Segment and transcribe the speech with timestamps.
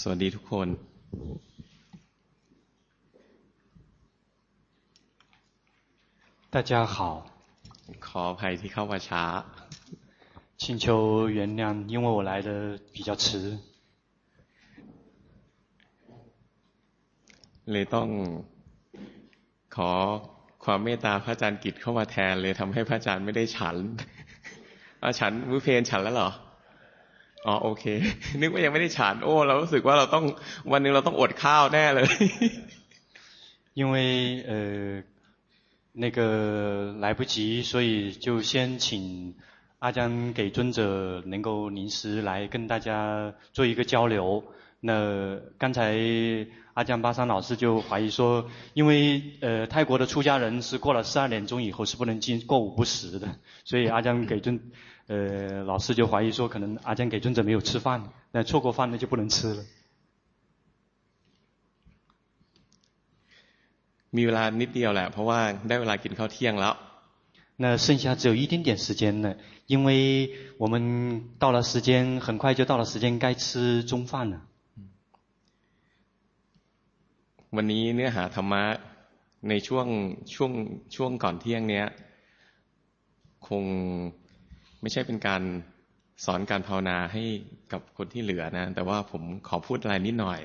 [0.00, 0.68] สวัสดีทุกคน
[6.54, 6.96] 大家好
[8.06, 9.24] ขออภัยที่เข้ามาช้า
[10.62, 10.86] 请求
[11.36, 11.62] 原谅，
[11.92, 12.50] 因为我来的
[12.92, 13.58] 比较迟，
[17.70, 18.08] เลยต้อง
[19.76, 19.90] ขอ
[20.64, 23.76] ความเมตตาพระอาจารย์กิจเข้ามาแทนเลยทำให้พระอาจารย์ไม่ได้ฉัน
[25.02, 26.30] อาฉันมื้อเพลฉันแล้วเหรอ
[27.46, 27.84] อ๋อโอเค
[28.40, 30.24] นึกว่ายังไม่ได้ฉัน โอ้ เรารู้สึก ว่าเราต้อง
[30.72, 32.08] วันหนึงเราต้องอดข้าวแน่เลย
[33.80, 33.96] 因为
[34.50, 34.52] 呃
[35.92, 39.34] 那个来不及，所以就先请
[39.80, 44.44] 阿江给尊者能够临时来跟大家做一个交流。
[44.80, 45.94] 那刚才
[46.74, 54.60] 阿江巴桑老师就怀疑说，因为呃泰国的出家人是过了十二点钟以后是不能进过午不食的，所以阿江给尊
[55.06, 59.64] 呃老师就怀疑说，可能阿江给尊者没有吃饭，那错过饭那就不能吃了。
[64.12, 66.74] มีเวลานิดเดียวแหละ เพราะว่าได้เวลากินข้าวเที่ยงแล้ว
[67.62, 69.36] 那剩下只有一点点时间了，
[69.66, 74.40] 因为我们到了时间，很快就到了时间该吃中饭了。
[77.56, 78.64] วันนี้เนื้อหาธรรมะ
[79.48, 79.86] ในช่วง
[80.34, 80.52] ช่วง
[80.94, 81.86] ช่วงก่อนเที่ยงเนี้ย
[83.48, 83.64] คง
[84.80, 85.42] ไม่ใช่เป็นการ
[86.24, 87.22] สอนการภาวนาให้
[87.72, 90.40] กับคนที่เหลือนะ แต่ว่าผมขอพูดอะไรนิดหน่อย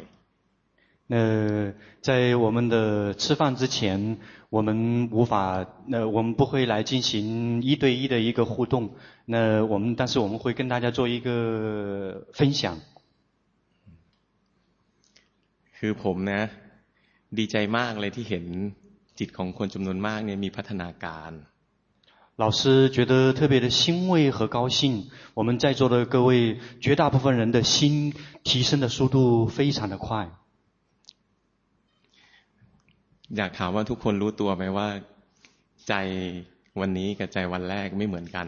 [1.07, 4.17] 那在我们的吃饭之前，
[4.49, 8.95] 我们无法，那我们不会来进行一对一的一个互动。
[9.27, 12.79] 那我们，但是我们会跟大家做一个分享。
[15.77, 16.49] คือผมนะ
[17.37, 18.45] ดีใจมากเลยที่เห็น
[19.19, 21.31] จิตของคนจำนวนมากเนี่ยมีพัฒนาการ
[22.43, 30.29] 老师觉得特别的欣慰和高兴，我们在座的各位绝大部分人的心提升的速度非常的快。
[33.33, 34.87] อยากถามว่าทุกคนรู้ตัวไหมว่า
[35.87, 35.93] ใจ
[36.79, 38.47] วันนี้กับใจวันแรกไม่เหมือนกัน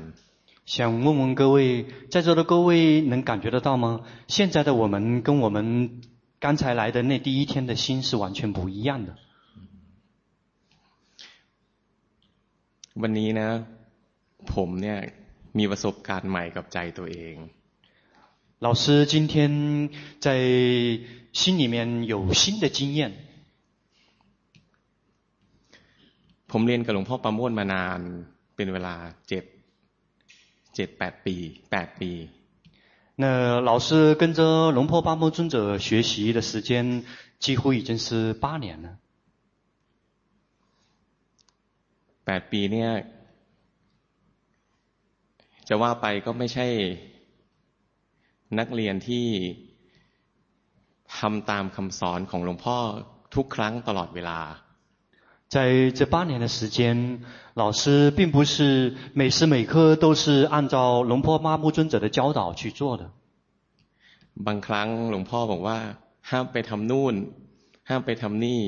[0.65, 4.01] 想问问各位，在座的各位能感觉得到吗？
[4.27, 6.01] 现在的我们跟我们
[6.41, 9.15] 刚才来的那第一天的心是完全不一样的。
[13.01, 13.49] วันนี้นะ
[14.53, 14.97] ผมเนี่ย
[15.57, 17.35] มีประสบการณ์ใหม่กับใจตัวเอง
[18.65, 19.33] 老师今天
[20.19, 20.27] 在
[21.31, 22.99] 心里面有新的经验。
[26.51, 27.99] ผมเรียนกับหลวงพ่อประโมทมานาน
[28.55, 28.95] เป็นเวลา
[29.27, 29.43] เจ็ด
[30.75, 31.35] เจ็ดแปดปี
[31.71, 32.11] แปดปี
[33.15, 37.03] 那老师跟着龙坡巴摩尊者学习的时间
[37.39, 38.97] 几乎已经是八年了。
[42.25, 42.91] แปดปีเนี่ย
[45.67, 46.67] จะว่าไปก็ไม่ใช่
[48.59, 49.27] นักเรียนที่
[51.17, 52.77] ทำตามคำสอนของหลวงพ่อ
[53.35, 54.39] ทุกครั้งตลอดเวลา
[55.51, 57.21] 在这八年的时间，
[57.53, 63.11] 老师并不是每时每刻都是按照龙坡巴摩尊者的教导去做的。
[64.35, 65.77] บางครั้งหลวงพ่อบอกว่า
[66.29, 67.15] ห้ามไปทำนู่น
[67.89, 68.61] ห้ามไปทำนี่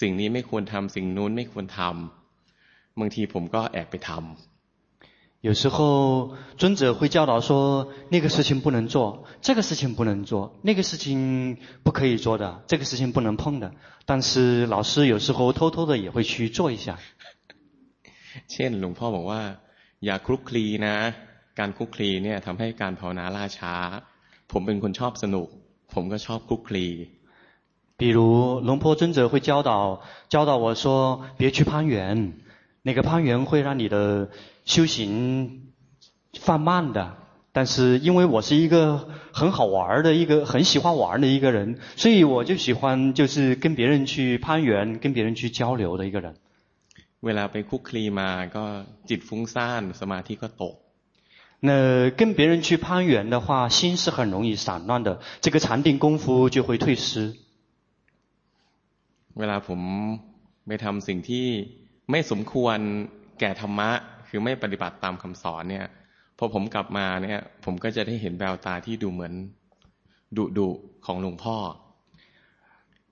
[0.00, 4.47] สิ่งนี้ไม่ควรทำสิ่งนู้นไม่ควรทำบางทีผมก็แอบไปทำ
[5.40, 13.72] 有时候尊者会教导说，那个事情不能做，这个事情不能做，那个事情不可以做的，这个事情不能碰的。
[14.06, 16.98] 但是老师有时候偷偷的也会去做一下。
[18.48, 19.42] เช่นหลวงพ่อบอกว่า
[20.04, 20.96] อย่าคลุกคลีนะ
[21.58, 23.74] การคลุกคลีเนี่ยทำให้การภาวนาล่าช้า
[24.52, 25.48] ผมเป็นคนชอบสนุก
[25.94, 26.86] ผมก็ชอบคลุกคลี
[27.96, 32.32] 比如龙坡尊者会教导教导我说，别去攀缘，
[32.82, 34.30] 那个攀缘会让你的
[34.68, 35.72] 修行
[36.40, 37.16] 放慢的。
[37.52, 46.34] 但是因为我是一个很好玩的一个很喜欢玩的一个人，所以我就喜欢就是跟别人去攀缘，跟别人去交流的一个人。
[47.20, 48.64] เวลาไปคลุกคลีมาก็
[49.08, 50.74] จิตฟุ้งซ่านสมาธิก็ตก
[51.60, 57.34] 那跟别人去攀缘的话，心是很容易散乱的，这个禅定功夫就会退失。
[59.38, 59.80] เวลาผม
[60.66, 61.46] ไปทำสิ่งที่
[62.10, 62.78] ไม่สมควร
[63.40, 63.90] แก่ธรรมะ
[64.28, 65.86] คือไม่ปฏิบัติตามคำสอนเนี่ย
[66.38, 69.32] พอผมกลับมาเนี่ย ผมก็จะได้เห็นแววตาที่ดูเหมือน
[70.36, 71.56] ดุดุๆของหลวงพ่อ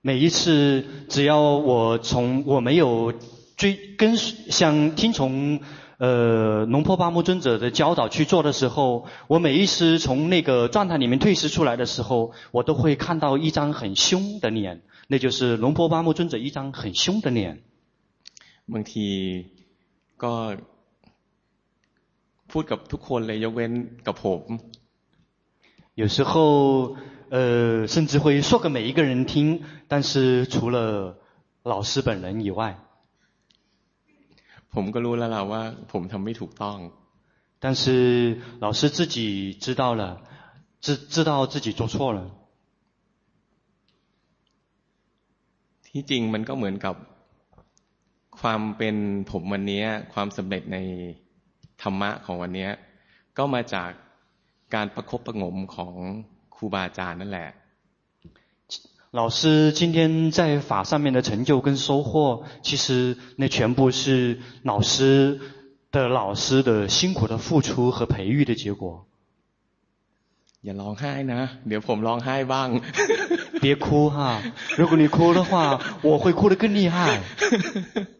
[0.05, 3.13] 每一次，只要我从我没有
[3.55, 5.61] 追跟想听从
[5.97, 17.61] 呃龙坡巴摩尊者的教导去做的时候，我每一次从那个状态里面退失出来的时候，我都会看到一张很凶的脸，那就是龙坡巴摩尊者一张很凶的脸。
[18.67, 19.45] บางที
[20.17, 20.57] ก็
[22.51, 23.71] พูดกับทุกคนเลยยกเว้น
[24.07, 24.41] กับผม
[26.01, 26.97] 有时候，
[27.29, 31.19] 呃，甚至会说给每一个人听，但是除了
[31.61, 32.77] 老师本人以外，
[34.73, 35.61] ผมก็รู้แล้วล่ะว่า
[35.91, 36.81] ผมทำไม่ถูกต้อง。
[37.59, 40.21] 但是老师自己知道了，
[40.81, 42.19] 知知道自己做错了。
[45.85, 46.95] ที่จริงมันก็เหมือนกับ
[48.39, 48.95] ความเป็น
[49.31, 50.77] ผมวันนี้ความสำเร็จใน
[51.81, 52.69] ธรรมะของวันนี้
[53.37, 53.89] ก็มาจาก
[54.73, 55.93] การประคบประงมของ
[56.55, 57.49] ครูบาอาจารย์นั่นแหละ
[59.19, 65.39] 老师今天在法上面的成就跟收获，其实那全部是老师
[65.91, 69.05] 的老师的辛苦的付出和培育的结果。
[70.63, 72.67] อย่าร้องไห้นะเดี๋ยวผมร้องไห้บ้าง
[73.61, 74.41] 别哭哈，
[74.77, 77.21] 如果你哭的话，我会哭得更厉害。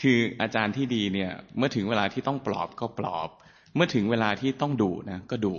[0.00, 3.28] คืออาจารย์ที่ดีเนี่ยเมื่อถึงเวลาที่ต้องปลอบก็ปลอบ
[3.74, 5.56] เมื่อถึงเวลาที่ต้องดุนะก็ดุ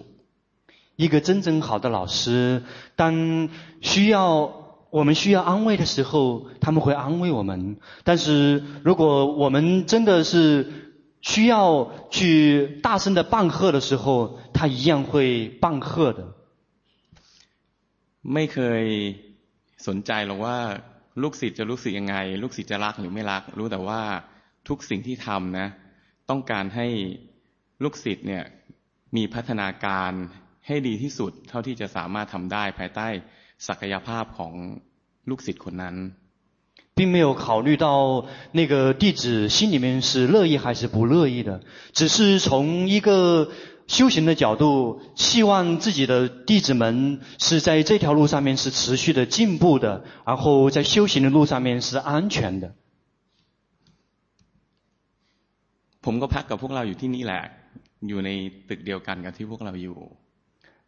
[1.01, 2.61] 一个真正好的老师，
[2.95, 3.49] 当
[3.81, 4.53] 需要
[4.91, 7.77] 我们需要安慰的时候，他们会安慰我们。
[8.03, 10.71] 但是如果我们真的是
[11.21, 16.35] 需要去大声的棒喝的时候，他一样会棒喝的。
[18.21, 18.83] ไม่เคย
[19.87, 20.57] สนใจหรอกว่า
[21.21, 24.01] ลูกศิษย์จะรู้สึกยังไงลูกศิษย์จะรักหรือไม่รักรู้แต่ว่า
[24.67, 25.67] ทุกสิ่งที่ทำนะ
[26.29, 26.87] ต้องการให้
[27.83, 28.43] ลูกศิษย์เนี่ย
[29.15, 30.11] มีพัฒนาการ
[30.67, 33.07] ให้ดีที่สุดเท่าที่จะสามารถทำได้ภายใต้
[33.67, 34.53] ศักยภาพของ
[35.29, 35.97] ลูกศิษย์คนนั้น
[36.97, 37.87] 并没有考虑到
[38.51, 41.61] 那个弟子心里面是乐意还是不乐意的，
[41.93, 43.49] 只是从一个
[43.87, 52.73] 修行的角度，希望自己的弟子们是在这条路上面是持续的进步的，然后在修行的路上面是安全的。
[56.01, 57.43] ผมก็พักกับพวกเราอยู่ที่นี่แหละ
[58.07, 58.29] อยู่ใน
[58.69, 59.97] ตึกเดียวกันกับที่พวกเราอยู่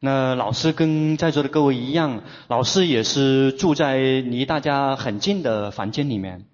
[0.05, 3.97] 那老师跟在座的各位一样，老师也是住在
[4.33, 6.45] 离大家很近的房间里面。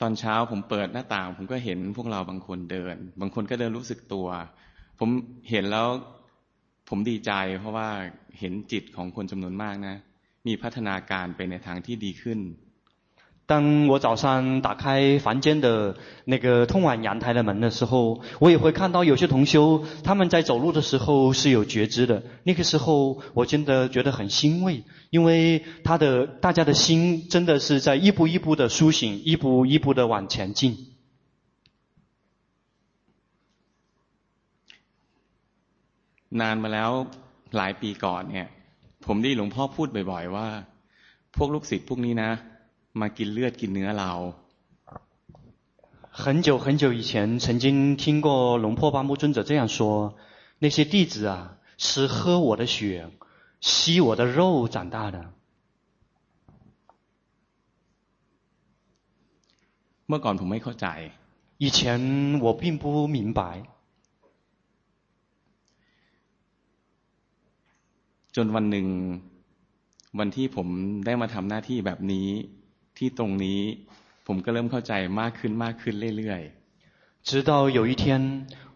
[0.00, 4.26] ตอนเช้าผมเปิดหน้าต่างผมก็เห็นพวกเราบางคนเดินบางคนก็เดินรู้สึกตัว
[4.98, 5.10] ผม
[5.50, 5.88] เห็นแล้ว
[6.88, 7.88] ผมดีใจเพราะว่า
[8.38, 9.96] เห็นจิตของคนจำนวนมากนะ
[10.46, 12.40] มีพัฒนาการไปในทางที่ดีขึ้น
[13.46, 15.94] 当我早上打开房间的
[16.24, 22.22] 那个通往阳台的门的时候，我也会看到有些同修他们在走路的时候是有觉知的。
[22.44, 30.87] 那个时候，我真的觉得很欣慰，因为他的大家的心真的是在一步一步的苏醒，一步一步的往前进。
[36.40, 36.90] นานมาแล้ว
[37.56, 38.48] หลายปีก่อนเนี่ย
[39.06, 40.48] ผมได้หลวงพ่อพูดบ่อยๆว่า
[41.36, 42.30] พวกลูกศิษย์พวกนี้นะ
[43.00, 44.12] มากินเลือดกินเนื้อเรา
[46.22, 50.14] 很久很久以前，曾经听过龙坡巴木尊者这样说：
[50.60, 53.10] 那些弟子啊，是喝我的血、
[53.60, 55.32] 吸我的肉长大的。
[60.06, 60.86] เมื่อก่อนผมไม่เข้าใจ。
[61.58, 63.42] 以前我并不明白。
[68.38, 68.88] จนวันหนึ่ง
[70.18, 70.68] วันที่ผม
[71.06, 72.28] ได้มาทำหน้าที่แบบนี้
[72.98, 73.60] ที่ตรงนี้
[74.26, 78.04] ผมก็เริ่มเข้าใจมากขึ้นมากขึ้นเรื่อยๆ直到有一天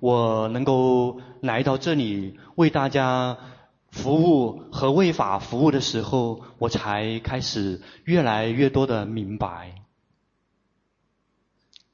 [0.06, 0.72] 我能够
[1.50, 2.04] 来到这里
[2.58, 2.98] 为大家
[3.98, 4.26] 服务
[4.76, 6.10] 和为法服务的时候
[6.58, 9.46] 我才开始越来越多的明白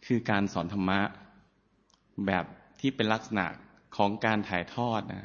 [0.05, 1.01] คือการสอนธรรมะ
[2.27, 2.45] แบบ
[2.81, 3.47] ที่เป็นลักษณะ
[3.97, 5.25] ของการถ่ายทอดนะ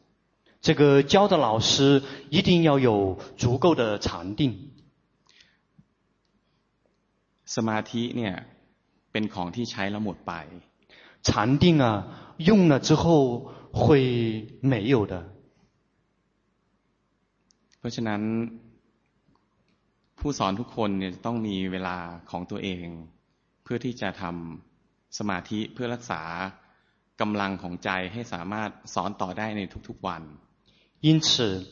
[0.60, 4.72] 这个教的老师一定要有足够的禅定。
[7.54, 8.34] สมาธิเนี่ย
[9.12, 10.32] เป็นของที่ใช้แล้วหมดไป
[11.26, 11.86] 禅定啊
[12.48, 13.04] 用了之后
[13.72, 15.14] 会没有的
[17.78, 18.22] เพราะฉะนั้น
[20.18, 21.96] ผู้สอนทุกคนเนี่ยต้องมีเวลา
[22.30, 22.86] ของตัวเอง
[23.62, 26.22] เพื่อที่จะทำสมาธิเพื่อรักษา
[27.20, 30.22] กำลังของใจให้สามารถสอนต่อได้ในทุกๆวัน
[31.00, 31.66] 因此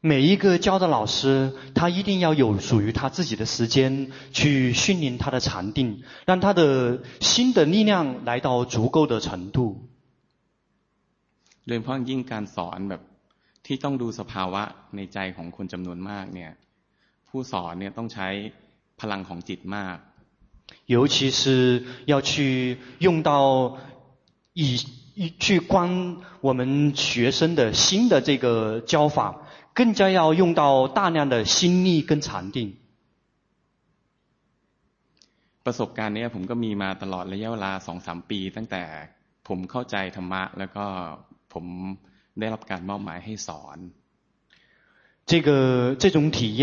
[0.00, 9.88] 每一个教的老师，他一定要有属于他自己的时间，去训练他的禅定，让他的心的力量来到足够的程度。
[11.66, 13.00] โดยเฉพาะยิ่งการสอนแบบ
[13.66, 14.62] ที่ต้องดูสภาวะ
[14.96, 16.52] ในใจของคนจำนวนมากเนี่ย
[17.28, 18.28] ผู้สอนเนี่ยต้องใช้
[19.00, 19.96] พลังของจิตมาก
[20.86, 23.76] 尤其是要去用到
[24.54, 24.78] 以
[25.38, 29.42] 去观我们学生的心的这个教法，
[29.74, 32.76] 更加要用到大量的心力跟禅定。
[35.62, 38.82] ประสบการณ์นี้ผมก็มีมาตลอดระยะเวลาสองสามปี ตั้งแต่
[39.48, 40.84] ผมเข้าใจธรรมะแล้วก็
[41.52, 41.64] ผม
[42.38, 43.78] ได้รับการมอบหมายให้สอน
[45.30, 45.50] 这个
[46.02, 46.62] 这种体验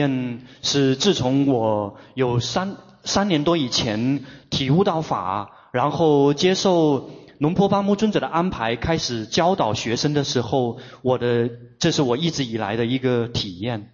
[0.61, 7.09] 是自从我有三三年多以前体悟到法，然后接受
[7.41, 13.89] 龙坡巴木尊者的安排，开始教导学生的时候，我的这是我一直以来的一个体验。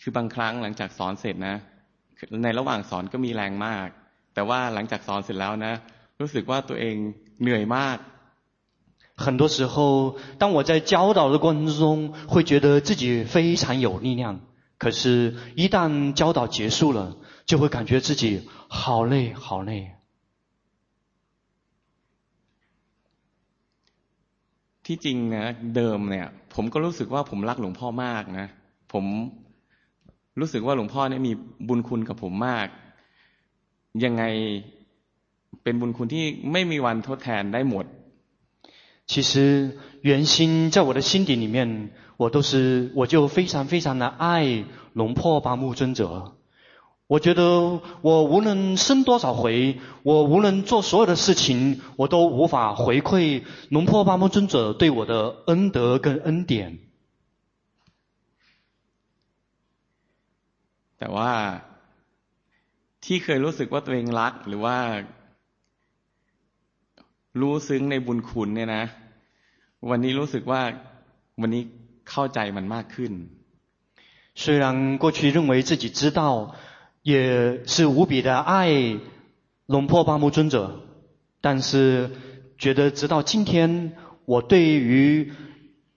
[0.00, 1.56] คือบางครั้งหลังจากสอนเสร็จนะ
[2.44, 3.88] ในระหว่างสอนก็มีแรงมาก
[4.34, 5.74] แต่ว่าหลังจากสอนเสร็จแล้วนะ
[6.20, 6.96] รู้สึกว่าตัวเอง
[7.42, 7.98] เหนื่อยมาก
[9.20, 14.40] 很多时候，当我在教导的过程中，会觉得自己非常有力量。
[14.78, 19.90] 可是，一旦教导结束了，就会感觉自己好累，好累。
[24.86, 28.46] ที่จริงนะเดิมเนี่ยผมก็รู้สึกว่าผมรักหลวงพ่อมากนะ
[28.92, 29.04] ผม
[30.40, 31.32] รู้สึกว่าหลวงพ่อเนี่ยมี
[31.68, 32.68] บุญคุณกับผมมาก
[34.04, 34.22] ยังไง
[35.62, 37.86] เป็นบุญคุณที่ไม่มีวันทดแทนได้หมด
[39.10, 39.32] 其实
[40.02, 46.34] 原心在我的心底里面，我都是我就非常非常的爱龙破巴木尊者。
[47.06, 56.78] 我觉得我无论生多少回，我无论做所有的事情，我都无法回馈龙破巴木尊者对我的恩德跟恩典。
[60.98, 61.32] แต่ว่า
[63.04, 64.76] ที่เคยรู้สึกว่าตัวเองรักหรือว่า
[67.40, 68.84] รู้ซึ้งในบุญคุณเนี่ยนะ
[69.88, 70.62] วันนี้รู้สึกว่า
[71.40, 71.62] วันนี้
[72.10, 73.12] เข้าใจมันมากขึ้น
[74.34, 76.54] 虽然过去认为自己知道，
[77.02, 78.98] 也是无比的爱
[79.66, 80.80] 龙破巴木尊者，
[81.40, 82.10] 但是
[82.58, 85.32] 觉得直到今天，我对于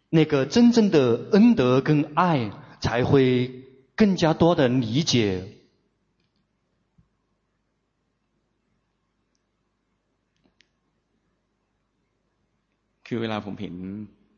[0.10, 3.66] 那个真正的恩德跟爱，才会
[3.96, 5.58] 更加多的理解。
[13.04, 13.76] คือเวลาผมเห็น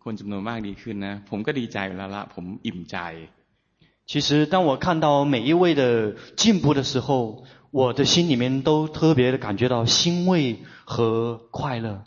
[0.03, 2.98] คนจำนวนมากดีขึ้นนะผมก็ดีใจแล้วละผมอิ่มใจ
[4.08, 12.03] 其实当我看到每一位的进步的时候，我的心里面都特别的感觉到欣慰和快乐。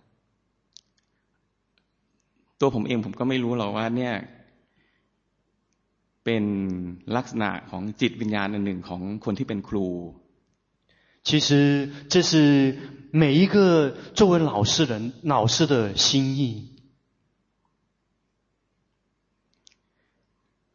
[2.58, 4.14] ตัวผมเองผมก็ไม่รู้หรอกว่าเนี่ย
[6.24, 6.44] เป็น
[7.16, 9.86] ลักษณะของจิตวิญญาณอันหนึ่งของคนที่เป็นครู
[11.28, 12.78] 其实这是
[13.10, 16.69] 每一个作为老师人老师的心意。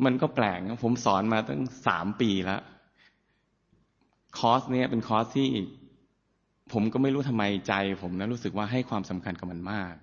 [0.06, 2.62] มันก็แปลกนะผมสอนมาตั้งสามปีแล้ว
[4.38, 5.50] คอร์สเนี้ยเป็นคอร์สที่
[6.74, 9.96] ผมก็ไม่รู้ทำไมใจผมนะรู้สึกว่าให้ความสำคัญกับมันมาก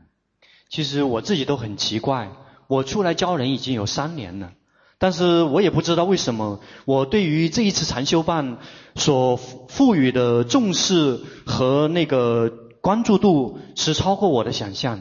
[0.73, 2.29] 其实我自己都很奇怪，
[2.67, 4.53] 我出来教人已经有三年了。
[4.99, 8.59] 但是我也不知道为什么，我对于这一次禅修班
[8.97, 12.51] 所赋予的重视和那个
[12.83, 15.01] 关注度是超过我的想象。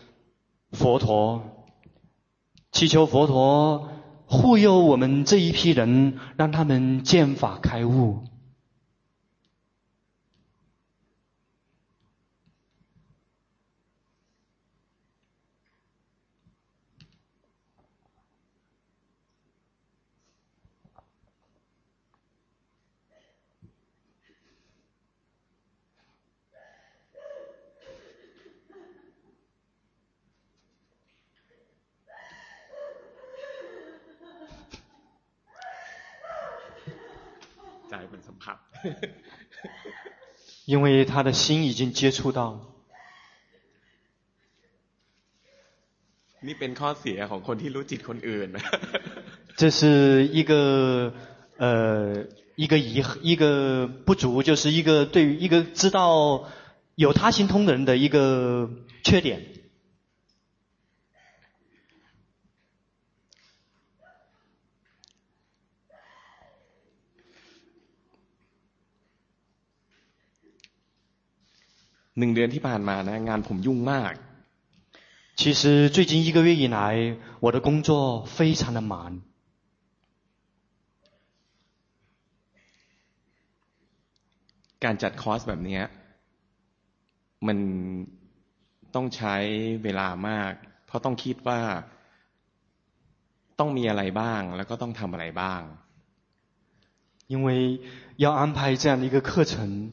[0.71, 1.43] 佛陀，
[2.71, 3.89] 祈求佛陀
[4.25, 8.23] 护佑我们这一批人，让他们见法开悟。
[40.70, 42.72] 因为他的心已经接触到。
[46.46, 48.48] นี่เป็นข้อเสียของคนที่รู้จิตคนอื่น
[49.56, 51.12] 这是一个
[51.56, 52.24] 呃
[52.56, 56.44] 一个遗一个不足，就是一个对于一个知道
[56.94, 58.70] 有他心通的人的一个
[59.02, 59.42] 缺点。
[72.20, 74.12] หนึ่งเดือนที่ผ่านมานะงานผมยุ่งมาก
[75.40, 75.62] 其实
[75.94, 76.78] 最近一个月以来，
[77.44, 78.92] 我的工作非常的忙。
[84.84, 85.80] การจัดคอร์สแบบนี้
[87.46, 87.58] มัน
[88.94, 89.34] ต้องใช้
[89.84, 90.52] เวลามาก
[90.86, 91.60] เพราะต้องคิดว่า
[93.58, 95.62] ต้องมีอะไรบ้าง แล้วก็ต้องทำอะไรบ้าง
[97.32, 97.48] 因为
[98.24, 99.92] 要安排这样的一个课程，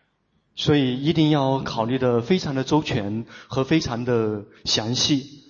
[0.54, 5.42] 所以一定要考虑得非常的周全和非常的详细，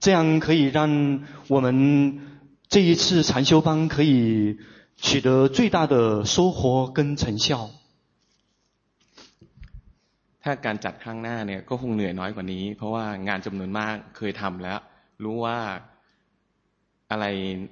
[0.00, 2.20] 这样可以让我们
[2.68, 4.58] 这一次禅修班可以
[4.96, 7.70] 取得最大的收获跟成效。
[10.42, 14.80] ถ้าการจัดครั้งหน้าเนี่ยก็คงเหนื่อยน้อยกว่านี้ เพราะว่างานจำนวนมากเคยทำแล้ว
[15.24, 15.58] รู้ว่า
[17.10, 17.24] อะไร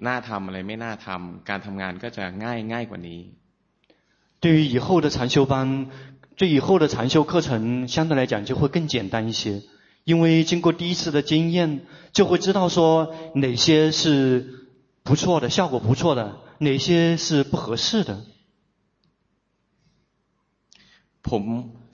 [0.06, 3.20] น่าทำอะไรไม่น่าทำการทำงานก็จะง่ายง่ายกว่านี้
[4.42, 5.88] 对于以后的禅修班，
[6.36, 9.62] 对以后的禅修课程，相对来讲就会更简单一些，
[10.04, 11.80] 因为经过第一次的经验，
[12.12, 14.68] 就会知道说哪些是
[15.02, 18.24] 不错的，效果不错的，哪些是不合适的。
[21.22, 21.44] ผม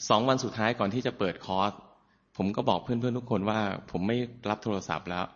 [0.09, 1.73] สองวันสุดท้ายก่อนที่จะเปิดคอร์ส
[2.37, 3.61] ผมก็บอกเพื่อนๆทุกคนว่า
[3.91, 4.17] ผมไม่
[4.51, 5.27] รับโทรศัพท์แล้ว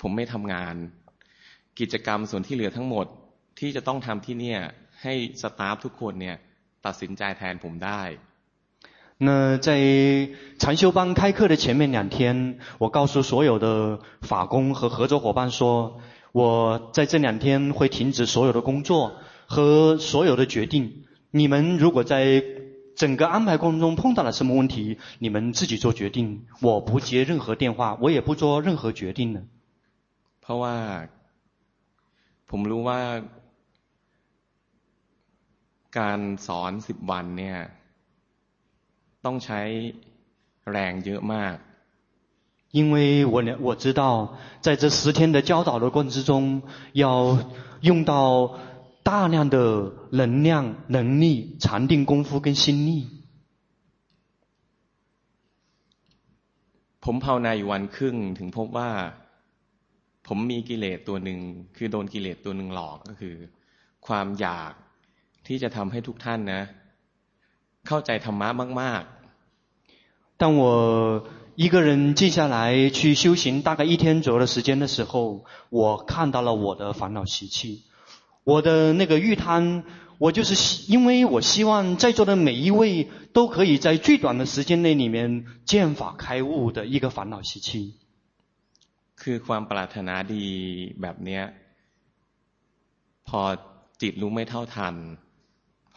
[0.00, 0.74] ผมไม่ทำงาน
[1.80, 3.06] กิจกรรมส่วนที่เหลือทั้งหมด
[3.58, 4.60] ที่จะต้องทำที่เนี่ย
[5.02, 6.36] ให้สตาฟทุกคนเนี่ย
[6.86, 8.02] ตัดสินใจแทนผมได้
[9.24, 9.68] 那在
[10.58, 16.00] 禅修班开课的前面两天，我告诉所有的法工和合作伙伴说，
[16.32, 19.14] 我在这两天会停止所有的工作
[19.46, 21.04] 和所有的决定。
[21.30, 22.42] 你们如果在
[22.96, 26.46] 整个安排过程中碰到了什么问题，你们自己做决定。
[26.60, 29.44] 我不接任何电话，我也不做任何决定的。
[30.40, 31.08] เพราะว่า
[32.48, 32.98] ผมรู้ว่า
[35.98, 37.58] การสอนสิบวันเนี่ย
[39.24, 39.60] ต้องใช้
[40.70, 41.56] แรงเยอะมาก
[42.78, 44.02] 因为我我知道，
[44.62, 46.62] 在这十天的教导的过程之中，
[46.94, 47.38] 要
[47.82, 48.58] 用到
[49.02, 53.08] 大量的能量、能力、禅定功夫跟心力。
[57.04, 58.90] ผมภาวนาอยู่วันครึ่งถึงพบว่า
[60.26, 61.40] ผมมีกิเลสตัวหนึ่ง
[61.76, 63.36] คือโดนกิเลสตัวหนึ่งหลอกก็คือ
[64.06, 64.72] ความอยาก
[65.46, 66.62] ที่จะทำให้ทุกท่านนะ
[67.86, 68.48] เข้าใจธรรมะ
[68.80, 70.62] มากๆ当我
[71.62, 77.82] 一个人静下来去修行大概一天左右的时间的时候，我看到了我的烦恼习气，
[78.44, 79.84] 我的那个欲贪，
[80.18, 87.94] 我就是因为我希望在座的每一位都可以在最短的时间内里面见法开悟的一个烦恼习气。
[89.20, 90.46] คือความปรารถนาดี
[91.00, 91.42] แบบเนี้ย
[93.28, 93.40] พอ
[94.00, 94.94] จิตรู้ไม่เท่าทัน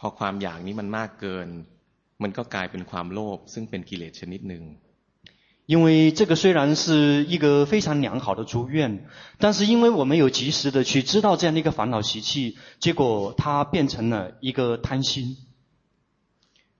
[0.04, 1.48] อความอยากนี้มันมากเกิน
[2.22, 4.64] มันก็กลายเป็นความโลภซึ่งเป็นกิเลสชนิดหนึ่ง
[5.72, 9.04] 因为这个虽然是一个非常良好的祝愿，
[9.38, 15.36] 但是因为我们有及时的去知道这样的一个烦恼习气，结果它变成了一个贪心。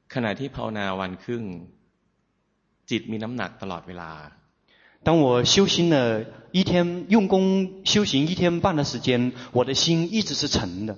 [0.09, 1.45] ขณะที่ภาวนาวันครึ่ง
[2.91, 4.11] จิตมีน้ำหนักตลอดเวลา
[5.03, 10.97] 当我修行了一天，用功修行一天半的时间，我的心一直是沉的。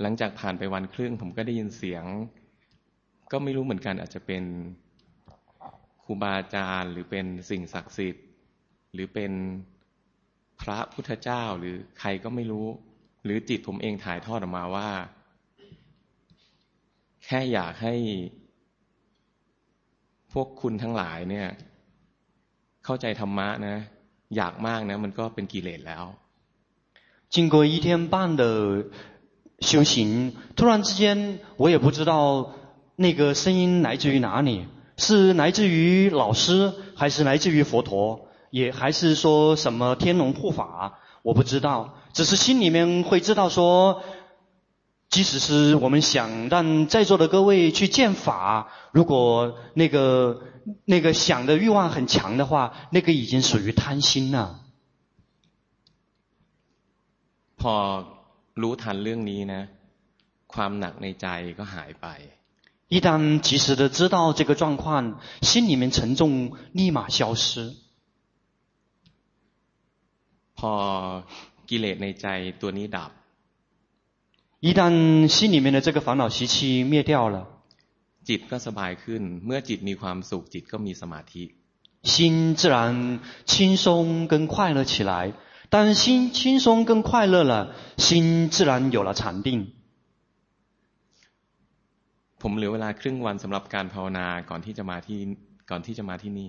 [0.00, 2.04] หลังจากผ่านไปวันครึ่งผมก็ได้ยินเสียง
[3.32, 4.44] ก็ไม่รู้เหมือนกันอาจจะเป็น
[6.04, 8.24] ครูบาอาจารย์หรือเป็นสิ่งศักดิ์สิทธิ์
[8.92, 9.32] หรือเป็น
[10.60, 12.66] พระพุทธเจ้าหรือใครก็ไม่รู้
[13.24, 14.88] หรือจิตผมเองถ่ายทอดออกมาว่า
[17.24, 17.94] แค่อยากให้
[20.32, 21.48] พวกคุณทั้งหลายเนี่ย
[22.84, 23.76] เข้าใจธรรมะนะ
[24.36, 26.04] อยากมากนะมันก็เป็นกิเลสแล้ว
[27.34, 28.44] 经过一天半的
[29.61, 32.53] 修行，突然之间，我也不知道
[32.95, 34.65] 那个声音来自于哪里，
[34.97, 44.03] 是来自于老师，还是来自于佛陀，也还是说什么天龙护法，我不知道，只是心里面会知道说，
[45.09, 50.41] 即使是我们想让在座的各位去见法，如果那个
[50.85, 54.59] 那个想的欲望很强的话，那个已经属于贪心了。
[57.57, 58.20] พอ
[58.60, 59.62] รู้ทันเรื่องนี้นะ
[60.52, 61.26] ความหนักในใจ
[61.58, 62.06] ก็หายไป。
[62.88, 67.74] 一旦及时的知道这个状况，心里面沉重立马消失。
[70.54, 71.24] พอ
[71.68, 72.26] กิเลสในใจ
[72.60, 73.10] ตัวนี้ดับ。
[74.60, 77.46] 一旦心里面的这个烦恼习气灭掉了，
[78.24, 81.44] จิตก็สบายขึ้น เมื่อจิตมีความสุขจิตก็มีสมาธิ
[82.02, 85.34] 心自然轻松跟快乐起来。
[85.70, 89.72] 当心轻松跟快乐了，心自然有了禅定。
[92.38, 95.18] ผมเหลือเวลาครึ่งวันสำหรับการภาวนาก่อนที่จะมาที่
[95.70, 96.48] ก่อนที่จะมาที่นี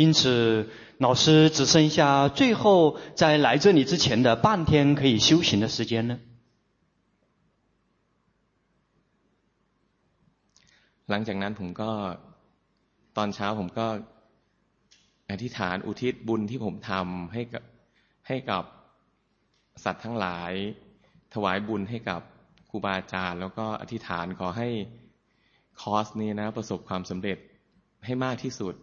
[0.00, 6.18] 因此，老师只剩下最后在来这里之前的半天可以修行的时间呢。
[11.10, 11.90] หลังจากนั้นผมก็
[13.16, 13.86] ตอนเช้าผมก็
[15.30, 17.62] อธิษฐานอุทิศบุญที่ผมทำให้กับ
[18.28, 18.64] ให้กับ
[19.84, 20.52] สัตว์ทั้งหลาย
[21.34, 22.20] ถวายบุญให้กับ
[22.70, 24.68] ครูบาอาจารย์ แล้วก็อธิษฐานขอให้
[25.80, 27.38] คอร์สนี้นะประสบความสำเร็จ
[28.04, 28.74] ให้มากที่สุด。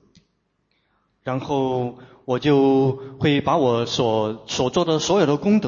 [1.28, 2.48] 然后我就
[3.20, 5.68] 会把我所所做的所有的功德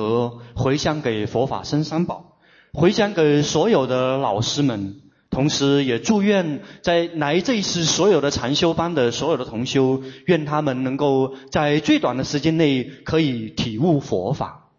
[0.55, 2.37] 回向给佛法僧三宝，
[2.73, 5.00] 回向给所有的老师们。
[5.31, 14.71] 同时也祝愿在来这一次所有的禅修班的所有的同修，愿他们能够在最短的时间内可以体悟佛法。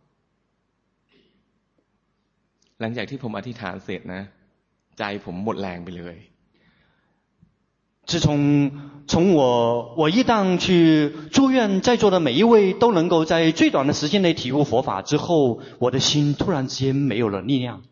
[2.81, 4.22] หลังจากที่ผมอธิษฐานเสร็จนะ
[4.98, 6.18] ใจผมหมดแรงไปเลย。
[8.07, 8.72] 自从
[9.07, 17.83] 从我我一旦去祝愿在座的每一位都能够在最短的时间内体悟佛法之后，我的心突然之间没有了力量。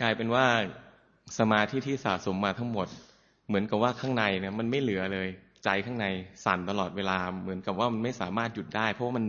[0.00, 0.46] กลายเป็นว่า
[1.38, 2.88] สมาธิที่สะสมมาทั้งหมด
[3.48, 5.28] เหมือนกับว่าข้างในเนี่ยมันไม่เหลือเลย
[5.64, 6.06] ใจข้างใน
[6.44, 9.24] สั่นตลอดเวลา เหมือนกับว่ามันไม่สามารถหยุดได้ เพราะว่ามัน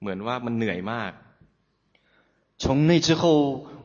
[0.00, 1.12] เหมือนว่ามันเหนื่อยมาก
[2.62, 3.22] 从那之后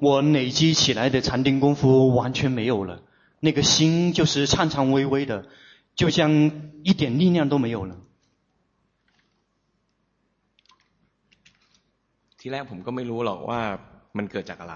[0.05, 3.01] 我累积起来的禅定功夫完全没有了，
[3.39, 5.47] 那个心就是颤颤巍巍的，
[5.95, 6.29] 就像
[6.83, 7.95] 一点力量都没有了。
[12.39, 13.61] ที่แรกผมก็ไม่รู้หรอกว่า
[14.17, 14.75] มันเกิดจากอะไร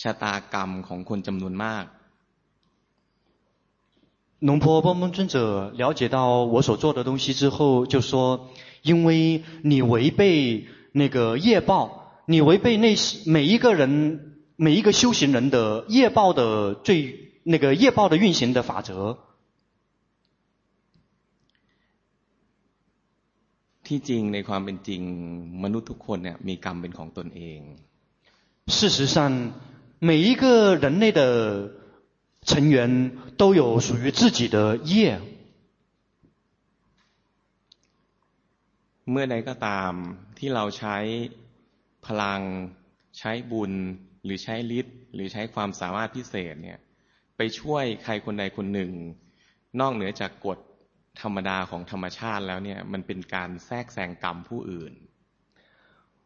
[0.00, 1.84] ชะตากรรมของคนจำนวนมาก。
[4.48, 8.48] 龙坡波蒙尊者了解到我所做的东西之后，就说：
[8.82, 19.18] 因为你违背那个业报，你违背那每一个人、每一个修行人的业报的最那个业报的运行的法则。
[23.84, 25.02] ที่จริงในความเป็นจริง
[25.62, 27.60] มนุษย์ทุกคนเนี่ยมีกรรมเป็นของตนเอง。
[28.66, 29.52] 事实上。
[30.04, 31.70] 每一个人类的
[32.42, 35.20] 成员都有属于自己的业。
[39.10, 39.92] เมื่อใดก็ตาม
[40.38, 40.96] ที่เราใช้
[42.06, 42.42] พลัง
[43.18, 43.72] ใช้บุญ
[44.24, 46.78] หรือใช้ฤทธิ์หรือใช้ความสามารถพิเศษเนี่ย
[47.36, 48.92] ไปช่วยใครคนใดคนหนึ่ง
[49.80, 50.58] นอกเหนือจากกฎ
[51.22, 54.92] ธรรมดาของธรรมชาติแล้วเนี่ยมันเป็นการแทรกแซงกรรมผู้อื่น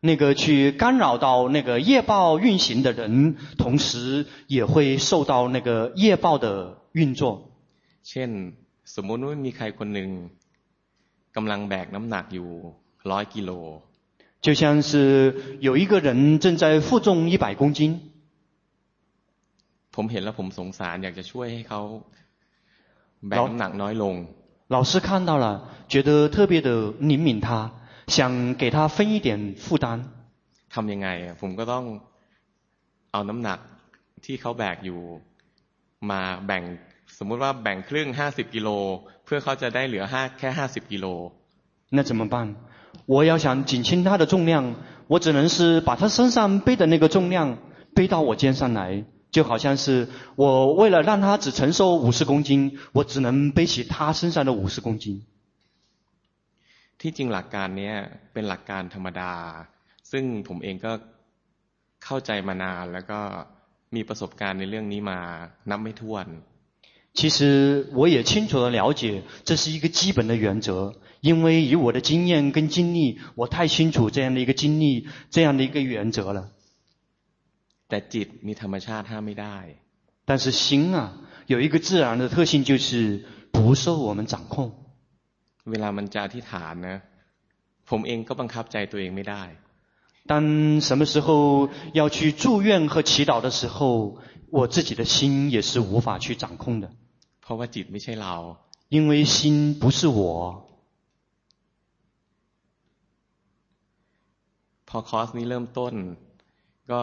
[0.00, 7.50] 那个去干扰到那个业报运行的人，同时也会受到那个业报的运作。
[8.04, 8.52] เช่น
[8.84, 10.10] สมมติว่ามีใครคนหนึ่ง
[11.36, 12.48] กำลังแบกน้ำหนักอยู่
[13.10, 13.50] ร้อยกิโล
[14.44, 18.00] 就像是有一个人正在负重一百公斤。
[19.94, 21.80] ผมเห็นแล้วผมสงสารอยากจะช่วยให้เขา
[23.28, 24.14] แบกน้ำหนักน้อยลง。
[24.68, 25.46] 老师看到了，
[25.88, 27.70] 觉得特别的怜悯他。
[28.10, 30.00] 想给他分一点负担，
[30.72, 31.08] ทำยังไง
[31.40, 31.84] ผมก็ต้อง
[33.12, 33.58] เอาน้ำหนัก
[34.24, 35.00] ที่เขาแบกอยู่
[36.10, 36.62] มาแบ่ง
[37.18, 38.68] สมมุติว่าแบ่งครึ่งห้าสิบกิโล
[39.24, 41.06] เพื่อเขาจะได้เหลือห้าแค่ห้าสิบกิโล
[41.96, 42.34] 那怎么办
[43.06, 44.74] 我要想减轻他的重量
[45.06, 47.58] 我只能是把他身上背的那个重量
[47.94, 55.24] 背到我肩上来就好像是我为了让他只承受五十公斤我只能背起他身上的五十公斤
[57.00, 57.92] ที่จริงหลักการนี้
[58.32, 59.32] เป็นหลักการธรรมดา
[60.12, 60.92] ซึ่งผมเองก็
[62.04, 63.20] เข้าใจมานานแล้วก็
[63.94, 65.18] มีประสบการณ์ในเรื่องนี้มา
[65.70, 66.26] นับไม่ถ้วน
[67.18, 67.38] 其实
[67.94, 70.94] 我也清楚的了解，这是一个基本的原则。
[71.22, 76.50] 因为以我的经验跟经历，我太清楚这样的一个经历，这样的一个原则了。
[77.88, 79.56] แต่จิตมีธรรมชาติห้ามไม่ได้。
[80.26, 81.14] 但是心啊，
[81.46, 84.79] 有一个自然的特性，就是不受我们掌控。
[85.70, 86.98] เวลามันจะอธิษฐานนะ
[87.90, 89.42] ผมเองก็บังคับใจตัวเองไม่ได้。
[90.30, 90.32] 当
[90.86, 94.18] 什么时候要去祝愿和祈祷的时候，
[94.50, 96.90] 我自己的心也是无法去掌控的。
[97.40, 98.34] เพราะว่าจิตไม่ใช่เรา
[98.88, 99.34] 因为心
[99.80, 100.20] 不是我。
[104.88, 105.94] พอคอร์สนี้เริ่มต้น
[106.90, 107.00] ก็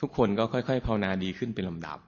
[0.00, 1.98] ทุกคนก็ค่อยๆภาวนาดีขึ้นเป็นลำดับ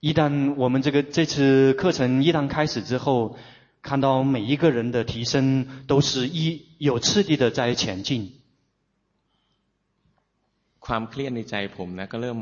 [0.00, 3.36] 一旦我们这个这次课程一旦开始之后，
[3.82, 8.32] 看到每一个人的提升都是一有次第的在前进。
[10.80, 12.38] ความเครียดในใจผมนะก็เริ่ม